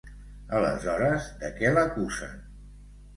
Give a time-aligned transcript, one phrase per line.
[0.59, 2.33] Aleshores, de què l'acusen?